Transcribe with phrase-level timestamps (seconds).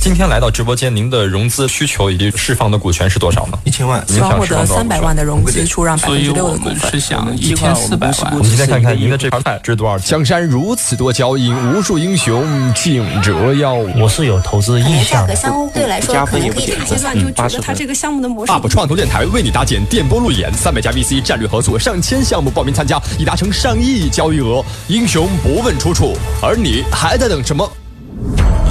[0.00, 3.58] 今天来到直播间，您的融资需求以及释放的股权是多少呢？
[3.64, 6.90] 一千万，希望获得三百万的融资，出让百分之六的股份。
[6.92, 8.32] 是想一千四百万。
[8.32, 10.10] 我们今天看看您的这盘菜值多少钱？
[10.10, 13.74] 江山如此多娇，引无数英雄竞折腰。
[13.74, 15.22] 我是有投资意向。
[15.22, 18.52] 价格相对来说可能可以阶段就觉得它这个项目的模式。
[18.52, 24.64] UP 创投电台为你搭建电波路演，三百家 VC 战略合作，上千项目报名参加，已达成上亿交易额。
[24.86, 27.68] 英雄不问出处，而你还在等什么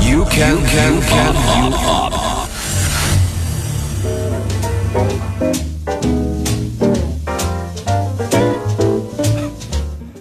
[0.08, 2.14] ？You can can can you up。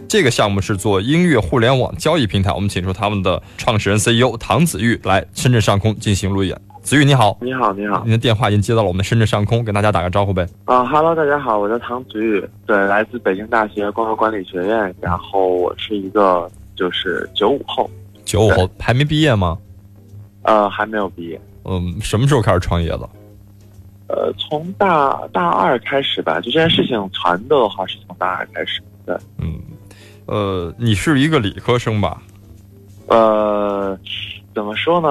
[0.08, 6.56] 这个项目是做音乐互联网交易平台，我们请出他们的创始人 CEO 唐子玉来深圳上空进行路演。
[6.82, 10.46] 子玉你好，你好你好，您的电话已经接到了我们深圳上空，跟大家打个招呼呗。
[10.66, 17.90] 啊哈喽，大家好，我叫唐子玉，对，来自北京大学光合管理学院，然后我是一个就是九五后，
[18.24, 19.58] 九五后还没毕业吗？
[20.44, 21.40] 呃，还没有毕业。
[21.64, 23.08] 嗯，什么时候开始创业的？
[24.06, 26.40] 呃，从大大二开始吧。
[26.40, 28.80] 就这件事情传的话，是从大二开始。
[29.06, 29.58] 对，嗯，
[30.26, 32.22] 呃，你是一个理科生吧？
[33.06, 33.98] 呃，
[34.54, 35.08] 怎么说呢？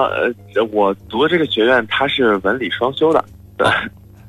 [0.54, 3.24] 呃，我读的这个学院它是文理双修的。
[3.56, 3.68] 对，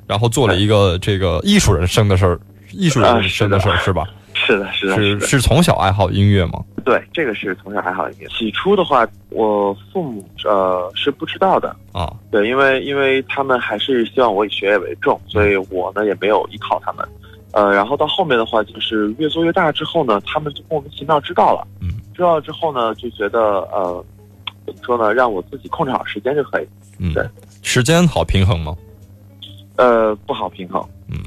[0.08, 2.40] 然后做了一个这个艺术人生的事儿，
[2.72, 4.08] 艺术人生的事儿是吧？
[4.46, 6.64] 是的，是的，是是从小爱好音乐吗？
[6.86, 8.28] 对，这个是从小爱好音乐。
[8.28, 12.14] 起初的话，我父母呃是不知道的啊。
[12.30, 17.04] 对，因为因为他们还是希望我以学业为重，所以我呢也没有依靠他们。
[17.54, 21.68] 呃，然后到后面的话，就是越做越大之后呢，他们就莫名其妙知道了。
[21.82, 21.90] 嗯。
[22.14, 23.40] 知道了之后呢，就觉得
[23.72, 24.06] 呃，
[24.66, 26.68] 怎么说呢，让我自己控制好时间就可以。
[27.00, 27.14] 嗯。
[27.14, 27.28] 对。
[27.64, 28.76] 时间好平衡吗？
[29.78, 30.86] 呃，不好平衡。
[31.10, 31.18] 嗯。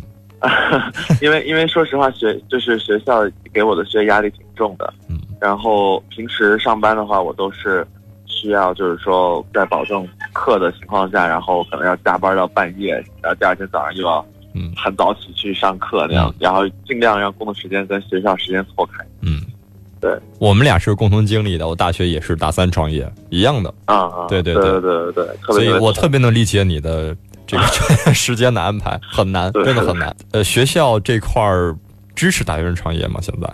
[1.21, 7.87] 因为因为说实话，学就是学校给我的学业压力挺重的，嗯，然后平时上班的话，我都是
[8.27, 14.25] 需要就是说在保证课的情况下，然后可能要加班到半夜，然后第二天早上又要
[14.55, 14.73] 嗯。
[14.77, 19.41] 很早起去上课那样，然后尽量让工作时间跟学校时间错开，嗯，
[20.01, 23.75] 对，我们俩是共同经历的，我大学也是大三创业一样的。
[23.87, 25.13] 啊啊，对对对对。
[25.13, 27.17] 对对，所以我特别能理解你的。
[27.49, 27.57] 这
[28.05, 30.15] 个时间的安排很难，真的很难。
[30.33, 31.75] 呃，学校这块儿
[32.15, 33.21] 支持大学生创业吗？
[33.23, 33.49] 现在，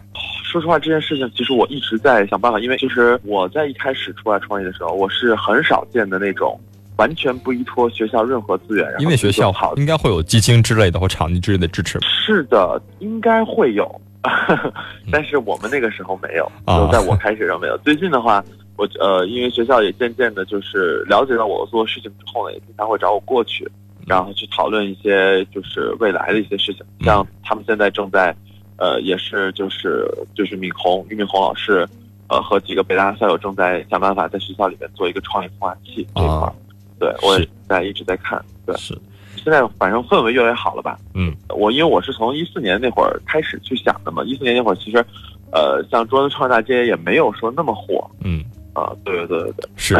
[0.45, 2.59] 说实话，这件事情其实我一直在想办法。
[2.59, 6.59] 因为其实我在一开始出来创业的时候，我是很少见的那种
[6.97, 8.87] 完全不依托学校任何资源。
[8.99, 11.99] 因为学校好，应该会有基金之类的或场地之类的支持。
[12.03, 14.01] 是的，应该会有，
[15.13, 16.51] 但是我们那个时候没有。
[16.67, 17.77] 就在我开始时候没有。
[17.79, 18.43] 最近的话，
[18.77, 23.69] 我呃，因为学校也渐渐的，就是了解到我做事情之后呢，也经常会找我过去。
[24.07, 28.35] 然后去讨论一些就是未来的一些事情，像他们现在正在，
[28.77, 31.89] 呃，也是就是就是闵红俞敏洪老师，
[32.29, 36.53] 呃，和几个北大校友正在想办法在学校里面做一个创业孵化器这一块，
[36.99, 38.99] 对我也在一直在看，对，是，
[39.37, 40.99] 现在反正氛围越来越好了吧？
[41.15, 45.05] 嗯，我因为我是从一四年那会儿开始去想的嘛，一四年那会儿其实，
[45.53, 48.45] 呃，像中央创业大街也没有说那么火，嗯，
[48.75, 49.97] 啊，对对对，是，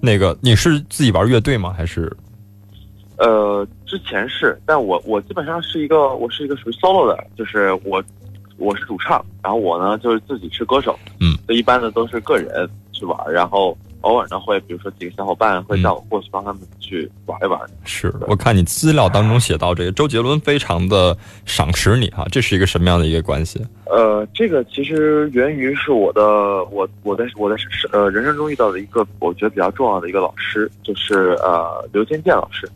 [0.00, 1.74] 那个你是自己玩乐队吗？
[1.76, 2.10] 还是？
[3.18, 8.02] 呃，之前是，但我我基本上是一个，我是一个属于 solo 的，就是我
[8.56, 17.60] 我是主唱，然后我呢就是自己是歌手，嗯，所以一般的都是个人去玩，然后偶尔呢会比如说几个小伙伴会叫我过去帮他们去玩一玩。
[17.84, 23.64] 是我看你资料当中写到这个周杰伦非常的赏识你哈，这是一个什么样的一个关系？
[23.86, 26.22] 呃，这个其实源于是我的
[26.66, 27.62] 我我在我在
[27.92, 32.68] 呃人生中遇到的一个我觉得比较重要的一个老师，就是呃刘坚健老师。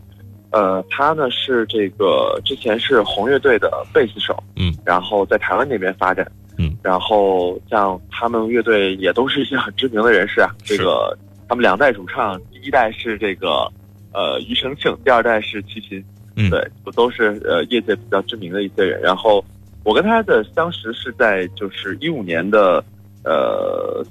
[0.56, 10.48] 呃，他呢是这个之前是红乐队的贝斯手，嗯，然后在台湾那边发展，嗯，然后像他们乐队也都是一些很知名的人士啊。
[10.64, 11.14] 这个
[11.46, 13.70] 他们两代主唱，第一代是这个
[14.14, 16.02] 呃庾澄庆，第二代是齐秦，
[16.36, 18.98] 嗯，对，都是呃业界比较知名的一些人。
[19.02, 19.44] 然后
[19.84, 22.82] 我跟他的相识是在就是一五年的
[23.24, 24.02] 呃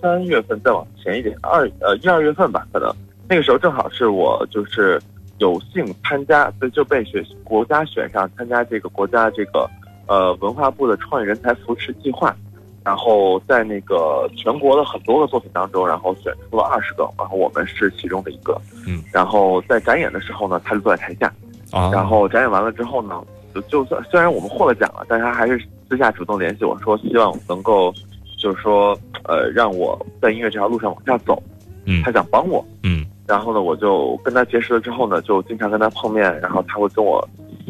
[0.00, 2.94] 三月份，再往前一点，二呃一二月份吧，可能
[3.28, 5.02] 那个时候正好是我就是。
[5.40, 9.68] 有幸参加，所以就被选国家选上参加这个国家这个
[10.06, 12.36] 呃文化部的创业人才扶持计划，
[12.84, 18.60] 然后在那个全国的很多个作品当中，然后选出了二十个，然后我们是其中的一个。
[18.86, 21.26] 嗯，然后在展演的时候呢，他就坐在台下，
[21.72, 23.22] 啊，然后展演完了之后呢，
[23.54, 25.58] 就就算虽然我们获了奖了，但是他还是
[25.88, 27.90] 私下主动联系我说，希望能够
[28.36, 28.94] 就是说
[29.24, 31.42] 呃让我在音乐这条路上往下走，
[31.86, 32.99] 嗯，他想帮我，嗯。
[33.30, 37.24] 然后呢，我就跟他结识了之后呢，就经常跟他碰面，然后他会跟我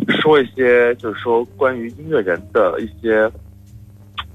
[0.08, 3.30] 说一些，就是说关于音乐人的一些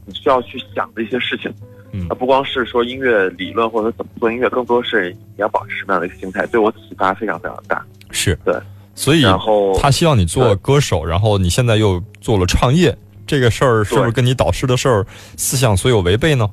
[0.05, 1.51] 你需要去想的一些事情。
[1.93, 7.83] 嗯，不光是说音乐理论或者怎么做音乐，更多是你要保持什么样的一个心态，对我启发非常非常大。
[8.11, 8.53] 是对，
[8.93, 12.95] 所以然后他希望你做歌手，然后你现在又做了创业，
[13.25, 15.03] 这个事儿是不是跟你导师的事儿
[15.37, 16.47] 思想所有违背呢？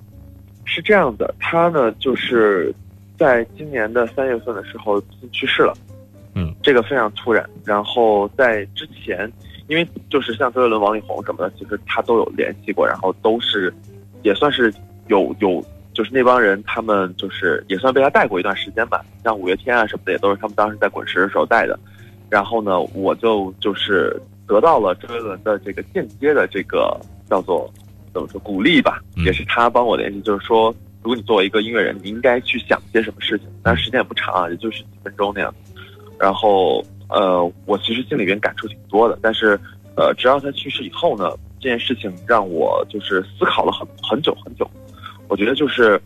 [0.65, 2.75] 是这样的，他呢就是
[3.19, 5.73] 在今年的三月份的时候去世了。
[6.35, 7.49] 嗯，这个非常突然。
[7.65, 9.31] 然后在之前，
[9.69, 13.73] 因为就是像周杰伦、王力宏什么的，其实他都有联系过，然后都是
[14.23, 14.73] 也算是
[15.09, 15.63] 有有，
[15.93, 19.05] 就是那帮人他们就是也算被他带过一段时间吧。
[19.23, 21.79] 像五月天啊什么的，也都是他们当时在滚石的时候带的。
[22.31, 26.99] 然后呢，我就就是得到了周杰伦的这个间接的这个
[27.29, 27.71] 叫做
[28.15, 33.49] 怎么说鼓励吧，也是他帮我联系，就是说，如果你作为一个音乐人，你应该去想些什么事情。
[33.63, 35.53] 但是时间也不长啊，也就是几分钟那样。
[36.19, 39.59] 然后，呃，我其实心里边感触挺多的，但是，
[39.97, 44.69] 呃，直到他去世以后呢，这件事情让我就是思考了很很久很久。
[45.29, 46.01] 我觉得就是，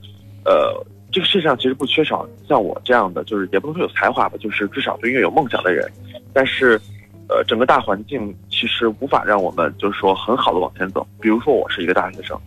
[0.44, 0.82] 呃，
[1.12, 5.86] 这个世界上其实不缺少像我这样的，就是也不能说有才华吧，就是至少对音乐有梦想的人。
[6.32, 6.80] 但是，
[7.28, 11.06] 呃，整个大环境其实无法让我们就是说很好的往前走。
[11.20, 12.40] 比如说，我是一个大学生，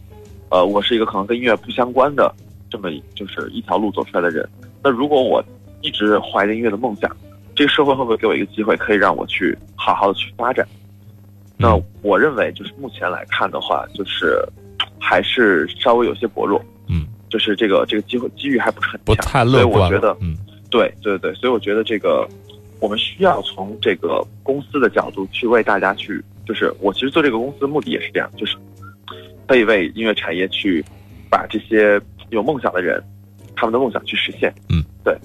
[0.50, 2.34] 呃，我是一个可能跟音乐不相关的
[2.70, 4.48] 这么就是一条路走出来的人。
[4.84, 5.44] 那如果我
[5.82, 7.10] 一直怀着音乐的梦想，
[7.56, 10.68] 这个社会会不会给我一个机会，可以让我去好好的去发展？
[11.58, 14.42] 那我认为，就是目前来看的话，就是
[14.98, 16.64] 还是稍微有些薄弱。
[16.88, 19.74] 嗯，就是这个这个机会机遇还不是很强，不太乐观。
[19.74, 20.38] 所以我觉得，嗯，
[20.70, 22.28] 对对对，所以我觉得这个
[22.80, 28.56] 我们需要从这个公司的角度去为大家去，就是我其实做这个公司的目的也是这样，就是
[29.50, 30.86] 可以为音乐产业去
[31.28, 32.00] 把这些
[32.30, 33.04] 有梦想的人
[33.56, 34.54] 他们的梦想去实现。
[34.70, 35.18] 嗯，对。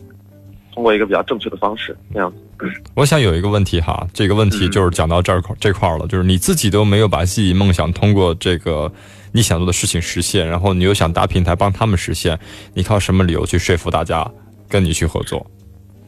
[0.72, 2.72] 通过一个比较正确的方式，那样子。
[2.96, 8.90] 我想有一个问题哈，这个问题就是讲到这儿这块儿了，就是你自己都没有把自己梦想通过这个
[9.32, 12.38] 你想做的事情实现，然后你又想搭平台帮他们实现，
[12.72, 14.26] 你靠什么理由去说服大家
[14.70, 15.46] 跟你去合作？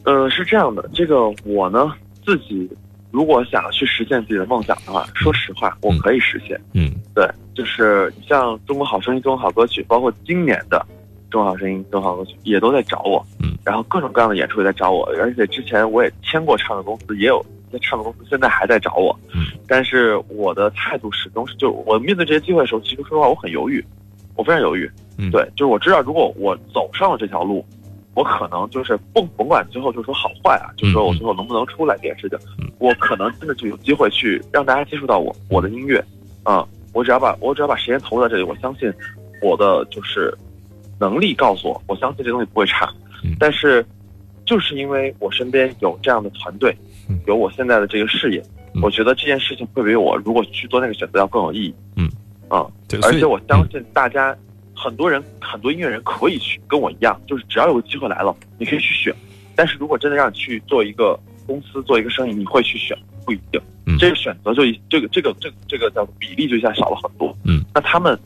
[0.05, 1.93] 呃，是这样的，这个我呢
[2.25, 2.67] 自己
[3.11, 6.59] 如果想去实现自己的梦想的话，说实话，我可以实现。
[6.73, 10.85] 嗯，对，就是你像《中国好声音》《中国好歌曲》，包括今年的。
[11.31, 23.83] 中国好声音、中国好歌曲也都在找我，嗯，然后各种各样的演出也在找我，而且之前我也签过唱片公司，也有些唱片公司现在还在找我，嗯，但是我的态度始终是，就我面对这些机会的时候，其实说实话我很犹豫，
[24.35, 27.65] 我非常犹豫，嗯，对，就是我知道如果我走上了这条路，
[28.13, 32.39] 我可能就是甭甭管最后就是说好坏啊，就是说我最后能不能出来这件事情，
[32.79, 36.01] 我可能真的就有机会去让大家接触到我我的音乐，
[36.43, 36.65] 啊，
[36.97, 38.91] 我只要把我只要把时间投入在这里，我相信
[39.41, 40.35] 我的就是。
[40.99, 42.91] 能力告诉我，我相信这东西不会差。
[43.37, 43.85] 但是，
[44.47, 46.75] 就是因为我身边有这样的团队，
[47.27, 48.41] 有我现在的这个事业，
[48.81, 51.75] 我觉得这件事情会比我如果去做那个选择要更有意义。
[51.97, 52.09] 嗯，
[52.49, 52.65] 啊，
[53.03, 54.35] 而且我相信大家，
[54.73, 59.13] 很多人很多音乐人可以去跟我一样，就是只要有个机会来了，你可以去选。
[59.55, 61.15] 但是如果真的让你去做一个
[61.45, 62.97] 公司做一个生意，你会去选？
[63.27, 63.61] 不一定。
[63.99, 67.37] 这个选择就一这个这个这这个叫比例就一下少了很多。
[67.43, 68.17] 嗯，那他们。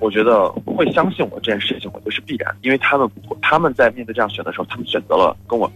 [0.00, 3.08] 我觉得会相信我这件事情，我觉得是必然，因为他们
[3.40, 5.70] 他们在面对这样选择的时候，他们选择了跟我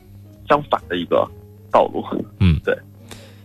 [0.48, 1.26] 相反的一个
[1.70, 2.04] 道路。
[2.40, 2.76] 嗯，对。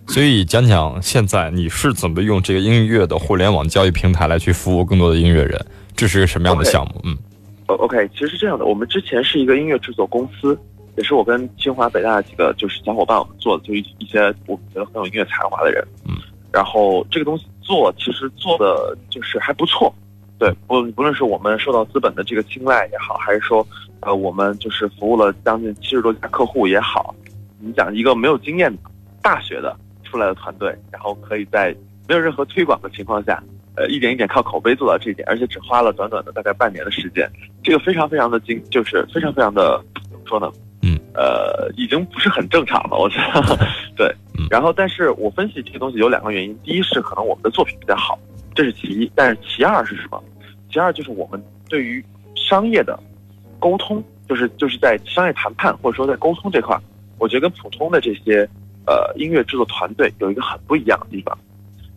[0.07, 5.63] 所以讲讲现在你是怎么用这个音乐的互联网交易平台来去服务更多的音乐人？
[5.95, 6.99] 这是一个什么样的项目？
[7.03, 7.15] 嗯
[7.67, 10.57] ，OK，其实是这样的，我们之前是一个音乐制作公司，
[10.95, 15.83] 也是我跟清华、北大的几个就是小伙伴我们做的，就一一些我们觉得很有音乐才华的人。
[16.07, 16.15] 嗯，
[16.51, 19.93] 然后这个东西做其实做的就是还不错。
[20.39, 23.65] 对，不不论是我们受到资本的这个青睐也好，还是说，
[24.01, 27.15] 呃，我们就是服务了将近七十多家客户也好，
[27.59, 28.81] 你讲一个没有经验的
[29.21, 31.73] 大学的出来的团队，然后可以在
[32.09, 33.41] 没有任何推广的情况下，
[33.77, 37.29] 呃，一点一点靠口碑做到这一点，而且只花了短短的大概半年的时间，
[37.63, 40.51] 这个非常非常的精，就是非常非常的怎么说呢？
[41.13, 43.57] 嗯，呃，已经不是很正常了， 我觉得。
[43.95, 44.13] 对，
[44.49, 48.17] 然后但是我分析这个东西有两个原因，第一是可能我们的作品比较好，
[48.55, 50.21] 这是其一，但是其二是什么？
[50.71, 52.03] 其二就是我们对于
[52.35, 52.99] 商业的
[53.59, 56.75] 沟通，就是就是在商业谈判或者说在沟通这块，
[57.19, 58.47] 我觉得跟普通的这些
[58.87, 61.37] 呃音乐制作团队有一个很不一样的地方，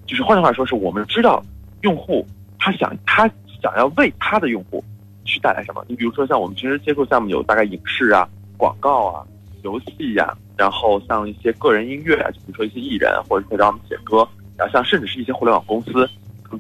[0.07, 1.43] 就是换句话说，是我们知道
[1.81, 2.27] 用户
[2.59, 3.27] 他想他
[3.63, 4.85] 想要为他的用户
[5.25, 5.83] 去带来什么。
[5.89, 9.27] 你比如说像我们平时接触项目有大概影视啊、广告啊、
[9.63, 16.09] 游戏呀，然后像一些个人音乐啊，就比如说一些艺人或者会让我们写歌，然后像甚至是一些互联网公司。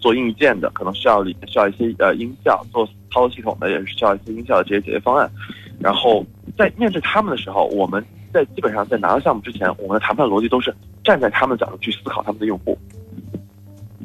[0.00, 5.30] 做硬件的可能需要里需要一些呃音效，做操作系统的也是需要一些音效的这些解决方案。
[5.78, 6.26] 然后
[6.58, 10.74] 在面对他们的时候，我们在基本上在拿到项目之前，我们的谈判逻辑都是
[11.04, 12.76] 站在他们的角度去思考他们的用户。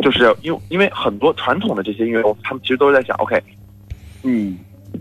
[0.02, 3.42] 就是因为因为很多传统的这些音乐公司，他们其实都是在想，OK，
[4.22, 4.56] 你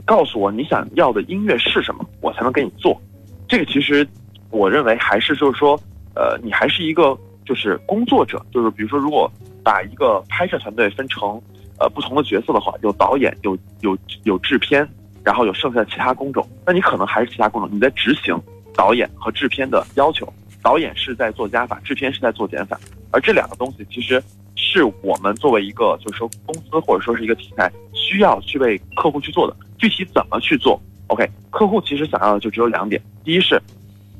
[0.04, 3.00] 告诉我你想要的音乐是什么，我才能给你做。
[3.48, 4.06] 这个其实
[4.50, 5.78] 我认为还是就是说，
[6.14, 9.30] 呃，你还是一个就是工作者，就是比如说如果
[9.62, 11.40] 把一个拍摄团队分成
[11.78, 14.88] 呃不同的角色的话，有导演，有有有制片，
[15.24, 18.40] 然后有剩下的其他工种，那你可能还是其他工种，你在执行
[18.74, 20.26] 导演和制片的要求。
[20.62, 22.78] 导演是在做加法，制片是在做减法，
[23.10, 24.22] 而这两个东西其实
[24.54, 29.56] 是我们作为一个就是说公司或者说是一个题材需要去为客户去做的。
[29.80, 33.58] 具体怎么去做？OK，客户其实想要的就只有两点：第一是，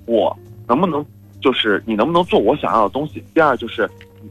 [0.07, 0.35] 我
[0.67, 1.05] 能不能
[1.43, 3.89] 就是你能不能做我想要的东西；第二就是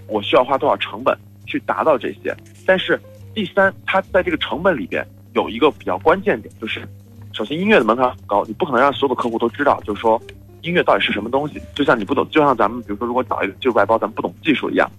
[0.08, 2.36] 我需要花多少成本去达到这些。
[2.66, 3.00] 但是
[3.36, 5.06] 第三，它在这个成本里边
[5.36, 6.82] 有一个比较关键点，就是
[7.32, 10.20] 首先音乐的门槛很高，你不可能让所有的客户都知道，就是说。
[10.62, 11.58] 音乐到底是什么东西？
[11.74, 14.92] 就像你不懂，就像咱们比如说，如果找一个就是外包，咱们不懂技术一样。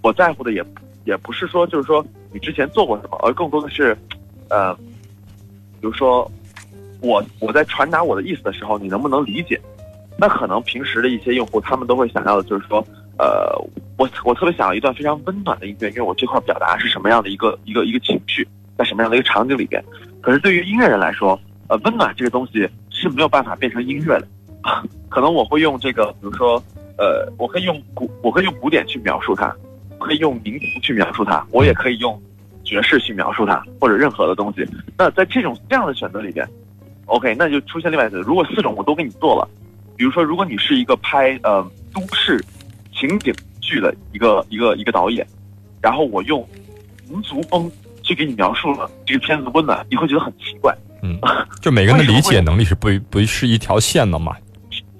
[0.00, 0.64] 我在乎的也
[1.04, 3.98] 也不是说，就是说你之前做过什么，而更多的是，
[4.48, 4.72] 呃，
[5.80, 6.30] 比如说
[7.00, 9.60] 我我在传达我的意思的时候，你能不能理解？
[10.18, 12.84] 那可能平时的一些用户，他们都会想要的就是说，
[13.18, 13.56] 呃，
[13.96, 19.82] 我我特别想要一段非常温暖的音乐，因为我这块表达是什么样的一个一个一个情绪，在什么样的一个场景里边。
[20.20, 24.26] 可是对于音乐人来说，呃，温暖这个东西是没有办法变成音乐的。
[25.08, 26.60] 可能我会用这个，比如说，
[26.98, 29.54] 呃，我可以用古，我可以用古典去描述它，
[30.00, 32.20] 可以用民族去描述它，我也可以用
[32.68, 34.62] 爵士去描述它，或者任何的东西。
[34.98, 36.46] 那在这种这样的选择里边
[37.06, 39.48] ，OK，那就出现另外一个，如果四种我都给你做了，
[39.96, 42.44] 比如说，如果你是一个拍呃都市
[42.92, 45.26] 情景剧的一个一个一个导演，
[45.80, 46.46] 然后我用
[47.08, 47.72] 民族风
[48.02, 50.76] 去给你描述了这个片子温暖，你会觉得很奇怪。
[51.02, 51.18] 嗯，
[51.62, 54.36] 就每个人的理解能力是不不是一条线的嘛？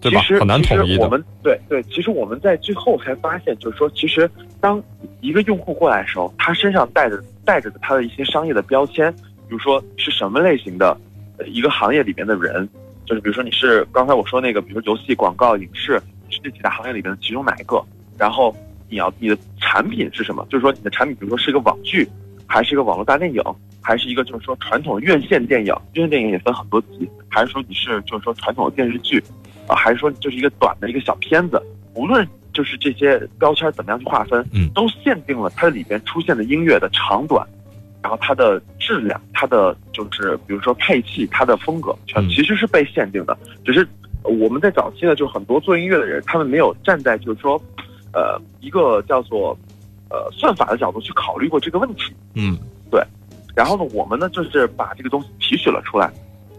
[0.00, 0.22] 对吧？
[0.38, 1.04] 很难统一的。
[1.04, 4.82] 我们对对，其实我们在最后才发现，就是说，其实当
[5.20, 10.98] 一个用户过来的时候，他身上带着带着的他的一些商业的标签，比如说是什么类型的
[11.46, 12.68] 一个行业里面的人，
[13.06, 17.82] 就是比如说你是刚才我说那个，比如说游戏、广告、影视，是这几大行业里面的其中哪一个？
[18.16, 18.54] 然后
[18.88, 20.44] 你要你的产品是什么？
[20.50, 22.08] 就是说你的产品，比如说是一个网剧，
[22.46, 23.42] 还是一个网络大电影，
[23.80, 25.74] 还是一个就是说传统院线电影？
[25.92, 29.22] 院线电影也分很多级，还是说你是就是说传统的电视剧？
[29.68, 31.62] 啊，还是说就是一个短的一个小片子，
[31.94, 32.26] 无论
[32.58, 37.46] 就是这些标签怎么样去划分，嗯，都限定了它里边出现的音乐的长短，
[38.02, 43.38] 然后它的质量，它的就是比如说配器，它的风格，全其实是被限定的。
[43.64, 43.86] 只是
[44.24, 47.62] 我们在早期呢，就很多做音乐的人，他们没有站在就是说，
[48.12, 49.56] 呃，一个叫做
[50.10, 52.12] 呃算法的角度去考虑过这个问题。
[52.34, 52.58] 嗯，
[52.90, 53.00] 对。
[53.54, 56.12] 然后呢，我们呢就是把这个东西提取了出来。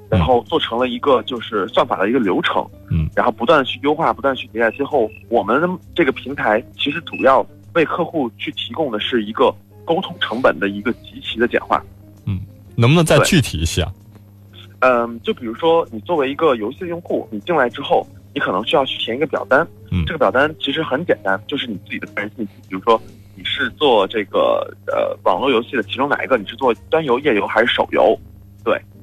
[0.09, 4.71] 然后做成了一个就是算法的一个流程，嗯，然后不断的去优化，不断去迭代。
[4.71, 5.61] 最后，我们
[5.93, 9.53] 这个平台其实主要为客户去提供的是一个
[9.85, 11.83] 沟通成本的一个极其的简化。
[12.25, 12.41] 嗯，
[12.75, 13.85] 能不能再具体一些？
[14.79, 19.67] 嗯，就比如说你作为一个游戏的用户，你进来之后，你可能需要去填一个表单。
[19.91, 22.99] 嗯，这个表单其实很简单，就是你自己的个人信息，比如说
[23.35, 26.37] 你是做这个呃网络游戏的其中哪一个？
[26.37, 28.17] 你是做端游、页游还是手游？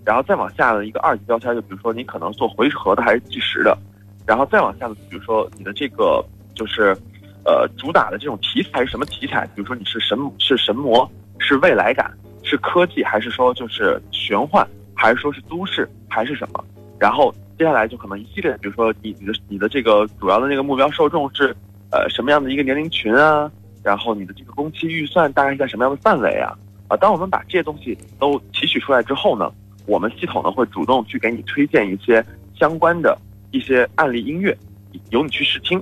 [0.06, 3.76] 然后再往下的一个二级标签，就比如说你可能做回合的还是计时的，
[4.24, 6.96] 然后再往下的，比如说你的这个就是，
[7.44, 9.44] 呃，主打的这种题材是什么题材？
[9.46, 11.10] 比如说你是神是神魔，
[11.40, 12.08] 是未来感，
[12.44, 16.64] 是科技，还是说就是玄幻，还是说是都市，还是什么？
[17.00, 21.52] 然后接下来就可能一系列，比如说你你的你的这个主要的那个目标受众是
[21.90, 23.50] 呃什么样的一个年龄群啊？
[23.82, 26.56] 然后你的这个工期预算大概是在什么样的范围啊？
[26.86, 29.50] 啊，当我们把这些东西都提取出来之后呢？
[29.86, 32.24] 我们系统呢会主动去给你推荐一些
[32.58, 33.16] 相关的
[33.50, 34.56] 一些案例音乐，
[35.10, 35.80] 由你去试听，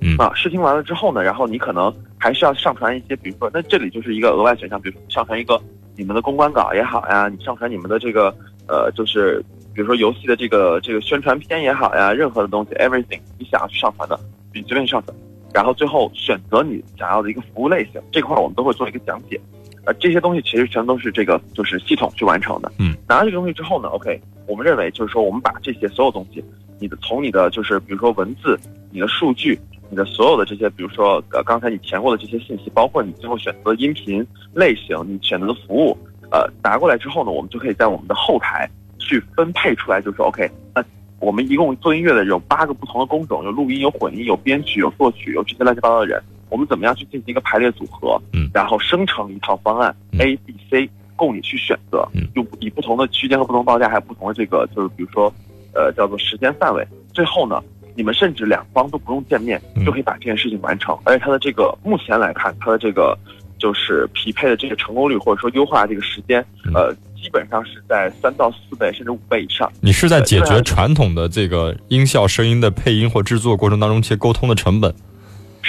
[0.00, 0.16] 嗯。
[0.18, 5.60] 啊，试听完了之后呢，然后你可能还是要上传一些，比如说，那这里就是一个额外选项，比如说上传一个
[5.96, 8.34] 你们的公关稿也好呀，你上传你们的这个
[8.68, 9.42] 呃，就是
[9.74, 14.18] 比如说游戏的这个这个宣传片也好呀，任何的东西，everything 你想要去上传的，
[14.52, 15.16] 你随便上传，
[15.54, 19.40] 然后最后选择你想要的一个服务类型，这块我们都会做一个讲解。
[19.86, 22.70] 呃，这些东西其实全都是这个，就是系统去完成的。
[22.80, 26.44] 嗯，拿到这个东西之后呢，OK，我们认为就是说，我们把这些所有东西，
[26.80, 28.58] 你的从你的就是比如说文字、
[28.90, 29.56] 你的数据、
[29.88, 35.96] 你的所有的这些，比如说呃刚才你填过的这些信息，包括你最后选择的音频类型、你选择的服务，
[36.32, 40.84] 呃，拿过来之后呢，我们就可以在我们的后台去分配出来，就是说 OK，那
[41.20, 46.20] 我们一共做音乐的有八个不同的工种，有录音、有混音、有编曲、有作曲、有这些乱七八糟的人。
[46.48, 48.20] 我们怎么样去进行一个排列组合？
[48.32, 52.06] 嗯，然后生成一套方案 A、B、C 供你去选择。
[52.14, 55.32] 嗯，用以不同的区间和不同报价，还有不同的这个，就是比如说，
[55.74, 56.86] 呃，叫做时间范围。
[57.12, 57.62] 最后呢，
[57.94, 60.96] 你们甚至两方都不用见面，就可以把这件事情完成。
[61.04, 63.16] 而且它的这个目前来看，它的这个
[63.58, 69.70] 就是匹配的这个成功率或者说优化这个时间，呃，基本上是在三到四倍甚至五倍以上。
[69.80, 74.94] 你是在解决传统的这个音效声音的配音或制作过程当中一些沟通的成本？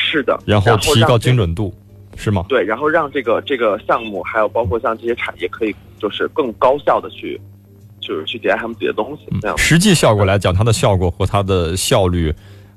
[0.09, 1.73] 是的，然后提高精准度，
[2.15, 2.45] 是吗？
[2.47, 7.39] 对，然后让这个这个项目还有包括像这些产业可以就是更高效的去，
[7.99, 9.27] 就是去迭代他们自己的东西。
[9.41, 12.33] 这样实际效果来讲，它的效果和它的效率。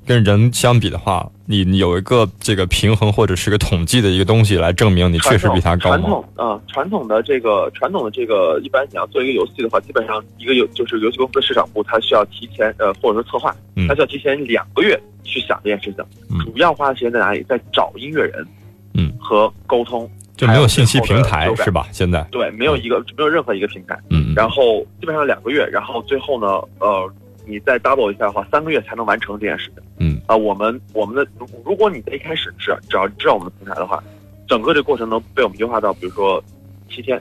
[0.07, 5.97] 跟人相比的话，你你有一个这个平衡或者是个统计的一个东西来证明你确实比他高吗？
[5.99, 13.55] 传统啊，传统的这个传统的这个，一般你要做一个游戏的话，基本上一个游就是游戏公司的市场部，它需要提前呃或者说策划，
[13.89, 16.05] 它需要提前两个月去想这件事情。
[16.45, 17.45] 主要花的时间在哪里？
[17.49, 18.47] 在找音乐人，
[18.95, 21.87] 嗯，和沟通，就没有信息平台是吧？
[21.93, 26.47] 现在对，没有一个没有任何一个平台，嗯，然后基本上两个月，然后最后呢，
[26.81, 27.13] 呃。
[27.47, 29.83] 你再 double 一下的话，三个月才能完成这件事情。
[30.31, 31.29] 嗯啊，我们我们的
[31.65, 34.01] 如果你在一开始只只要知道我们的平台的话，
[34.47, 36.43] 整个这过程能被我们优化到，比如说
[36.89, 37.21] 七天，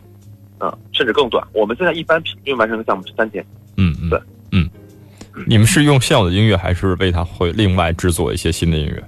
[0.60, 1.44] 啊，甚至更短。
[1.52, 3.44] 我们现在一般平均完成的项目是三天。
[3.78, 4.70] 嗯嗯，对，嗯，
[5.48, 9.04] 你们是用现有的音乐，还是为它会另外制作一些新的音乐？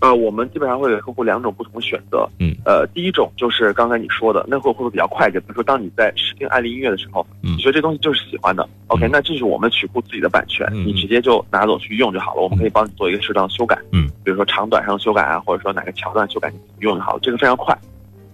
[0.00, 2.28] 呃，我们基本上会给客户两种不同的选择。
[2.38, 5.40] 嗯，呃，第一种就是刚才你说的，那会会不会比较快一点？
[5.42, 12.42] 比如说，当你在试听案例音乐的时候，你觉得这东西就是喜欢的，OK，那这是我们曲库自己的版权，你直接就拿走去用就好了。
[12.42, 17.76] 我们可以帮你做一个适当的修改，嗯，比如说长短上修改啊，或者说哪个桥段修改，你用就好了，这个非常快。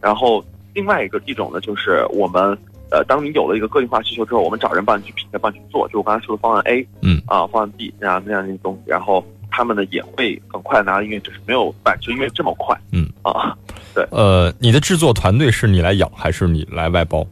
[0.01, 2.59] 然后另外一个一种呢，就是我们
[2.91, 9.25] 呃，当你有了一个个性化需求之后，我们找人帮你去匹配，帮你去做，就我刚才说的方案 A，嗯，啊，方案 B 那样那样那些东西，然后。
[9.53, 12.75] 他们呢也会很快拿到音乐，只是没有版权音乐这么快。
[12.91, 13.55] 嗯啊，
[13.95, 14.03] 对。
[14.11, 17.25] 呃，你的制作团队是你来养还是你来外包？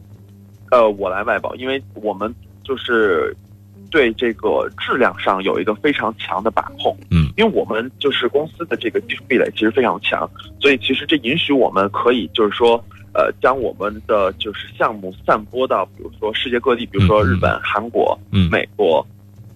[0.69, 3.35] 呃，我来外包，因为我们就是
[3.89, 6.95] 对这个质量上有一个非常强的把控。
[7.09, 12.81] 嗯，因为我们就是公司的这个技术壁垒其实非常强，所以其实这允许我们可以就是说，
[13.13, 18.17] 呃，将我们的就是项目散播到比如说世界各地，比如说日本、韩国、
[18.51, 19.05] 美国。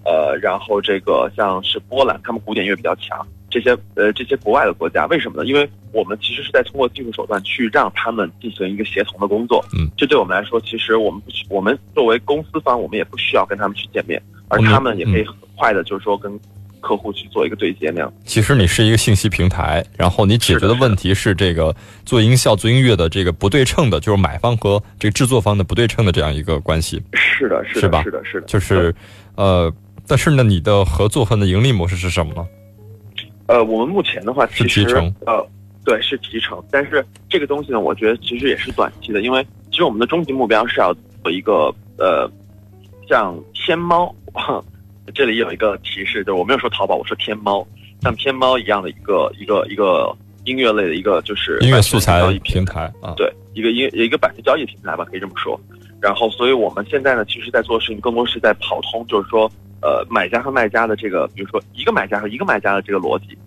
[0.05, 5.49] 呃，然后这个像是波兰，他们古典乐比较强，这些呃这些国外的国家，为什么呢？
[5.49, 9.65] 因为我们其实是在通过技术手段去让他们进行一个协同的工作。
[9.75, 16.39] 嗯，这对我们来说，其实我们不需，我们作为公司方，我们也不需要跟他们去见面，而他们也可以很快的，就是说跟
[16.81, 18.13] 客户去做一个对接那样。
[18.25, 27.01] 其实你是一个信息平台，然后你解决的问题是这个做音效、做音乐的这个不对称的，就是买方和这个制作方的不对称的这样一个关系。
[27.13, 28.03] 是的，是的？
[28.03, 28.93] 是的，是的，就是
[29.35, 29.73] 呃。
[30.07, 32.45] 但是呢，你的合作方的盈利模式是什么呢？
[33.47, 34.83] 呃，我们目前的话，其实
[35.25, 35.47] 呃，
[35.83, 36.63] 对，是提成。
[36.71, 42.29] 但是这个东西呢，我觉得其实也是短期的，因为其实我们的终极目标是要做一个呃，
[43.07, 44.13] 像天猫，
[45.13, 47.65] 这里有一个提示，就是我没有说淘宝，我说天猫，
[48.01, 50.15] 像天猫一样的一个一个一个
[50.45, 55.59] 音乐类的一个就是音乐素材平台啊，对，一个音一个版权交易平台吧，可以这么说。
[56.05, 59.51] 然后，所以我们现在呢，其实在做的事情更多是在跑通，就是说。
[59.81, 63.37] 呃，买家和卖家的这个，比如说一个买家和一个卖家的这个逻辑，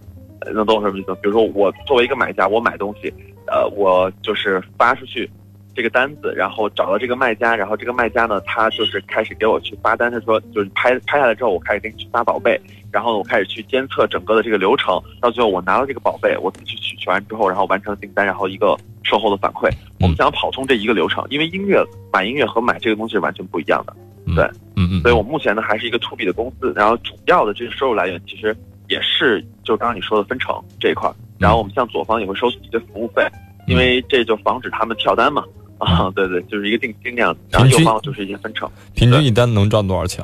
[0.55, 1.13] 能懂我什么意思？
[1.15, 3.13] 比如说我作为一个买家，我买东西，
[3.49, 5.29] 呃，我就是发出去
[5.75, 12.61] 这个单子，然后找到这个卖家，然后这个卖家呢，他就是开始给我去发单，他说就是拍拍下来之后，我开始给你去发宝贝，
[12.93, 18.77] 然后我开始去监测整个的这个流程，到最后我拿到这个宝贝，我自己去取完之后，然后完成订单，然后一个
[19.09, 23.97] 售后的反馈，我们想跑通这一个流程，因为音乐买音乐和买这个东西是完全不一样的。
[24.37, 24.45] 对，
[24.77, 28.55] 嗯嗯，所以我目前呢还是一个 to B 的公司，然后主要的这个收入来源其实
[28.89, 33.27] 也是就刚刚你说的分成这一块，然后我们向左方也会收取一些服务费，
[33.67, 35.43] 因为这就防止他们跳单嘛，
[35.79, 40.23] 啊，对对，就是一个定金那样子，然后右方就是一些分成，平均一单能赚多少钱？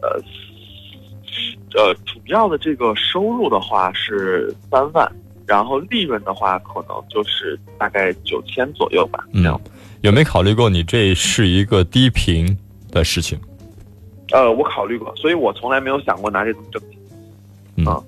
[0.00, 0.08] 呃，
[1.74, 5.12] 呃，主要的这个收入的话是三万，
[5.50, 9.42] 然后利润的话可能就是大概九千左右吧，嗯。
[10.02, 12.56] 有没有考虑过你这是一个低频
[12.92, 13.36] 的事情？
[14.32, 17.84] 呃，我考虑过，所以我从来没有想过拿这种挣钱。
[17.84, 18.00] 啊，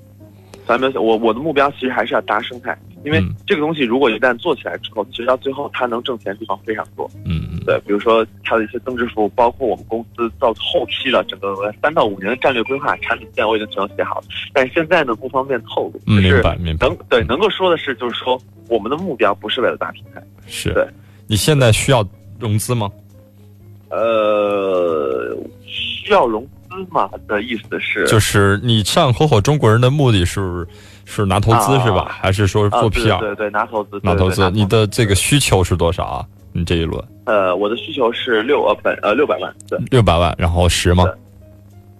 [0.64, 7.10] 从来没有想我我的目标其实还是要搭生态，因为这个东西如果一旦做起来之后，其实到最后它能挣钱的地方非常多。
[7.24, 14.26] 嗯嗯，对，比如说它的一些增值服务，包括我们公司到后期的整个三到五年的战略规划、产品线，我已经全都写好了。
[14.52, 16.00] 但是现在呢，不方便透露。
[16.04, 16.86] 明白明白。
[16.86, 20.22] 能对能够说的是，就是说我们的目标不是为了大平台。
[20.46, 20.86] 是对。
[21.26, 22.06] 你现在需要
[22.38, 22.90] 融资吗？
[23.90, 27.08] 呃，需要融资吗？
[27.28, 30.66] 的意思是，就是你上合伙中国人的目的是
[31.04, 32.06] 是拿投资是吧？
[32.20, 33.18] 还是说做 PR？
[33.20, 34.50] 对对，拿投资，拿投资。
[34.50, 36.26] 你的这个需求是多少啊？
[36.52, 37.02] 你这一轮？
[37.24, 41.04] 呃，我的需求是六呃本呃六百万，对，六百万，然后十吗？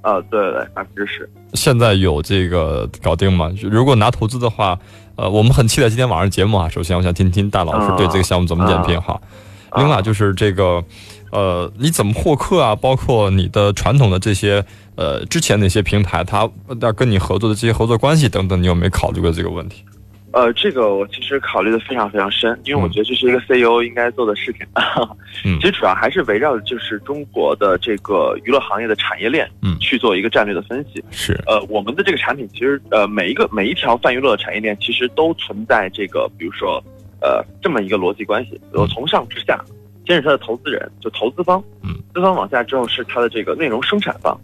[0.03, 1.29] 呃，对对，百分之十。
[1.55, 3.53] 现在有这个搞定吗？
[3.63, 4.77] 如果拿投资的话，
[5.15, 6.69] 呃，我们很期待今天晚上节目啊。
[6.69, 9.21] 首先，我想听听大老师对这个项目怎么点评哈。
[9.77, 10.83] 另外就是这个，
[11.31, 12.75] 呃，你怎么获客啊？
[12.75, 14.65] 包括你的传统的这些，
[14.97, 19.85] 呃，之前那些平台，他要跟你合作的这些合作关系等等，你有没有考虑过这个问题？
[20.33, 24.67] 呃，这个我其实考虑的非常非常深，因为我觉得这是一个 CEO 应该做的事情。
[25.45, 31.05] 嗯，其实主要还是围绕就是中国的这个娱乐行业的产业链，嗯，去做一个战略的分析。
[31.11, 36.83] 是，呃，我们的这个产品其实，呃，每一个每一条泛娱乐的产业链其实都存在这个，比如说，
[37.21, 39.63] 呃，这么一个逻辑关系，我从上至下，
[40.07, 44.35] 先是它的投资人，就投资方，嗯，资方往下之后是它的这个内容生产方，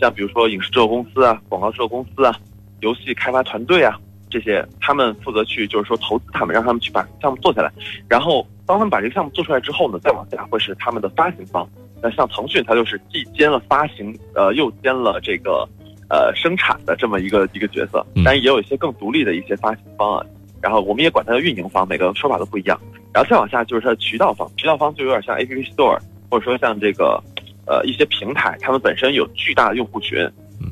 [0.00, 2.34] 像比如说影视制作公司啊、广告制作公司啊、
[2.80, 3.94] 游戏开发团队啊。
[4.34, 7.70] 这些他们负责去，就是说投资他们，让他们去把项目做下来。
[8.08, 11.68] 然后当他们把这个项目做出来之后呢，再往下会是他们的发行方。
[12.02, 15.68] 那像腾讯，它就是既兼了发行，呃，又兼了这个
[16.10, 18.04] 呃生产的这么一个一个角色。
[18.16, 20.26] 当然也有一些更独立的一些发行方啊。
[20.60, 22.76] 然后我们也管它叫运营方，每个说法都不一样。
[23.12, 27.22] 然后再往下就是它的渠道方，渠道方就有点像 App Store，或者说像这个
[27.66, 30.18] 呃一些平台，他们本身有巨大的用户群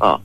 [0.00, 0.20] 啊。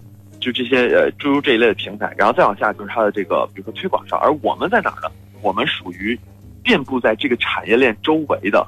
[0.48, 5.14] 就这些呃，诸如这一类的平台，然后再往下就是它的这个，比如说推广上，而我们在哪儿呢？
[5.42, 6.18] 我们属于
[6.64, 8.66] 遍布在这个产业链周围的，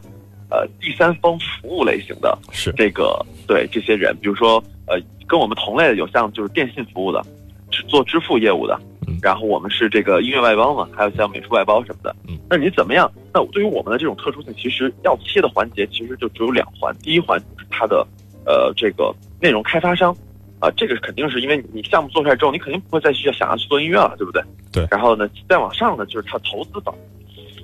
[0.49, 7.25] 呃，第三方服务类型的，是这个对这些人，比如说呃，跟我们同类的有像就是电信服务的，
[7.71, 8.77] 是做支付业务的，
[9.21, 12.13] 然后我们是这个音乐外包嘛，还有像美术外包什么的。
[12.27, 13.09] 嗯，那你怎么样？
[13.33, 18.05] 那对于我们的这种特殊性，其实要切的环节其实就只有两环，第一环就是它的
[18.45, 20.13] 呃这个内容开发商。
[20.59, 24.43] 啊，这个肯定是因为你项目做出来之后，你肯定不会再去想要去做音乐了，对不对？
[24.71, 24.87] 对。
[24.91, 26.93] 然后呢，再往上呢，就是他投资方。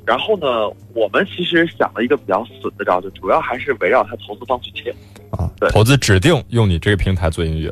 [0.06, 4.92] 然后呢，我们其实想了一个比较损的招，就主要还是围绕他投资方去切。
[5.32, 5.70] 啊，对。
[5.72, 7.70] 投资指定用你这个平台做音乐，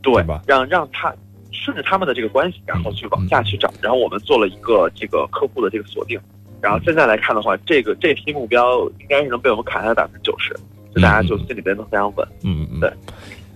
[0.00, 0.40] 对吧？
[0.46, 1.14] 让让他
[1.50, 3.72] 顺着他们的这个关系，然后去往下去找。
[3.82, 6.18] 然后我们做了一个这个客户的这个锁定。
[6.62, 10.56] 然后现在来看的话，这个这批目标应该是能被我们砍下来百分之九十，
[10.94, 12.26] 就大家就心里边都非常稳。
[12.44, 12.90] 嗯嗯，对。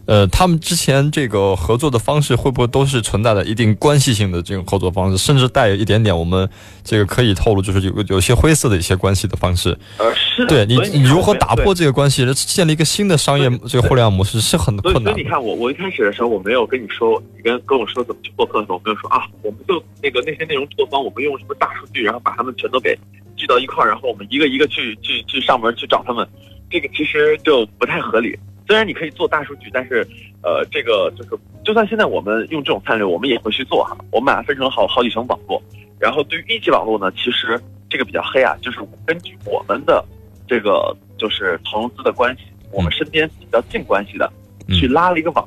[0.07, 6.49] 呃，他们之前这个合作的方式会不会都是存在的一定关系性的这种合作方式，甚至带一点点我们
[6.83, 9.77] 这个可以透露，就是有有些灰色的一些关系的方式。
[9.99, 10.47] 呃，是。
[10.47, 15.13] 对你，你如何打破这个关系，建立一个新的商业这个互联网模式是很困难。
[15.13, 22.99] 所以你看，我我一开始的时候我没有跟你说，你跟跟我说怎么去做客的时候，我没有说啊，我们就那个那些内容制作方，我们用什么大数据，然后把他们全都给
[23.37, 26.27] 聚到一块儿，然后我们一个一个去去去上门去找他们，
[26.69, 28.37] 这个其实就不太合理。
[28.71, 30.07] 虽然你可以做大数据，但是，
[30.45, 31.31] 呃，这个就是，
[31.65, 33.97] 就算现在我们用这种策略，我们也会去做哈。
[34.13, 35.61] 我们把它分成好好几层网络，
[35.99, 40.05] 然后对于一级网络呢，其实这个比较黑啊，就是根据我们的
[40.47, 44.33] 这个就是投融资的关系，我们身边比较近关系的，
[44.69, 45.45] 去拉了一个网，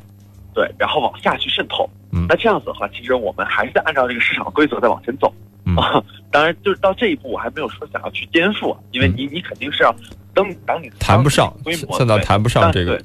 [0.54, 1.90] 对，然后往下去渗透。
[2.28, 5.34] 那这样子的话，其实我们还是在按照这个市场的规则在往前走
[5.78, 6.04] 啊。
[6.30, 9.96] 当然，就是到这一步，我还没有说想要去颠覆，因为你你肯定是要
[10.34, 13.02] 等等你谈不上规模，现在谈不上这个。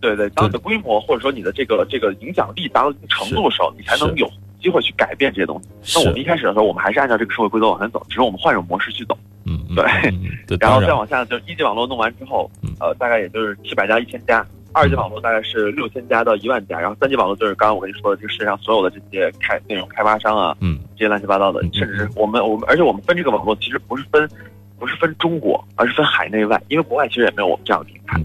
[0.00, 4.26] 对对，当你的规模或者说你的这个这个影响力达到一定程度的时候，你才能有
[4.60, 5.68] 机会去改变这些东西。
[5.94, 9.16] 那我们一开始的时候，我们还是按照这个社会规则往前走，只是我们换一种模式去走。
[9.44, 9.84] 嗯，对。
[10.58, 24.28] 然后再往下，就是一级网络弄完之后，呃，大概也就是七百家、一千家；二级网络大概是六千家到一万家；然后三级网络就是刚刚我跟你说的，这个世界上所有的这些开内容开发商啊，嗯，这些乱七八糟的，甚至是我们我们，而且我们分这个网络其实不是分
[24.78, 28.20] 不是分中国，而是分海内外，因为国外其实也没有我们这样的平台。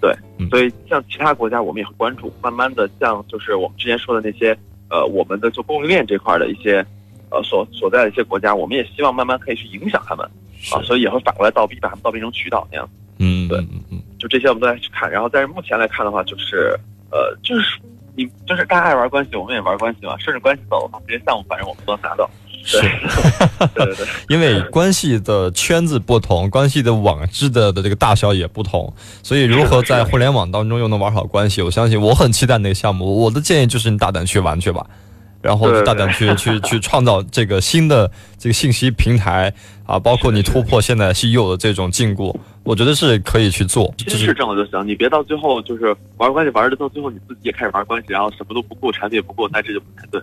[0.00, 0.14] 对，
[0.50, 2.32] 所以像其他国家，我们也会关注。
[2.42, 4.56] 慢慢的，像就是我们之前说的那些，
[4.90, 6.84] 呃，我们的就供应链这块的一些，
[7.30, 10.24] 呃，所所在的一些国家，我们也希望慢慢可以去影响他们，
[10.72, 12.88] 啊，所以也会反过来倒逼，把他们倒逼成渠道那样。
[13.18, 15.10] 嗯，对，嗯嗯，就这些我们都在去看。
[15.10, 16.78] 然后，但是目前来看的话，就是，
[17.10, 17.78] 呃，就是
[18.14, 22.30] 你就是大家爱玩关系，我们也玩关系嘛，顺着关系走，这些项目反正我们都能拿到。
[22.66, 22.80] 是，
[23.74, 33.22] 对对对，因为关系的圈子不同，关系的网织的的这个大小也不同，所以如何在互联网当中又能玩好关系，我相信我很期待那个项目。
[33.22, 34.84] 我的建议就是你大胆去玩去吧。
[35.42, 39.52] 然后大胆去去去创造这个新的这个信息平台
[39.86, 43.94] 啊，包括你突破现在稀有的这种禁锢，我觉得是可以去做。
[44.08, 50.20] 心是正了就行，你别到最后就是玩关系玩的到最后你自己也开始玩关系，然后什么都不顾，产品也不顾，那这就不太对。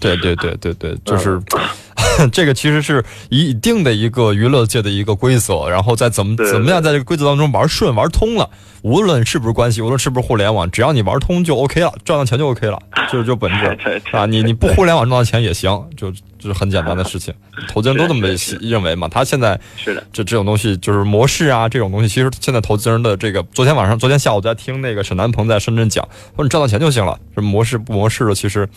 [0.00, 1.40] 对对对对对对，就是
[2.32, 8.48] 这个其实是一定的一个娱乐界的一个规则，然后再怎么怎么样在这个规则当中玩顺玩通了，
[8.80, 12.78] 无论是不是关系，无论是不是互联网，只要你玩通就 OK 了，赚到钱就 OK 了，
[13.12, 13.78] 就是就本质
[14.16, 14.46] 啊，你。
[14.46, 17.32] 你不互联网赚到钱也行，就就是很简单的事情，
[17.68, 18.26] 投资人都这么
[18.60, 19.08] 认为嘛。
[19.08, 28.68] 他现在是的，这这种东西就是模式啊，这种东西其实现在投资人的这个，昨天晚上、昨天下午在听那个沈南鹏在深圳讲，说你赚到钱就行了，什么模式不模式的，其实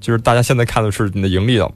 [0.00, 1.70] 就是大家现在看的是你的盈利的，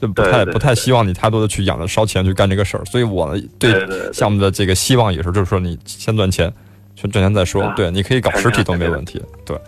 [0.00, 2.84] 就不太不太希望你太多的去养着烧钱去干这个事儿。
[2.84, 3.74] 所以我对
[4.12, 6.52] 项目的这个希望也是，就是说你先赚钱，
[6.94, 7.72] 先赚钱再说。
[7.74, 9.20] 对，你可以搞实体都没问题。
[9.44, 9.58] 对。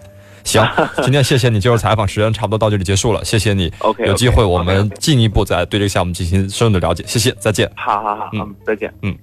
[0.44, 0.66] 行，
[1.02, 3.72] 今天谢谢你接受采访，时间差不多到这里结束了，谢谢你。
[3.80, 7.70] OK，有机会我们进一步再对这个项目进行深入的了解，谢谢，再见。
[7.76, 9.16] 好好好，嗯，再见，嗯。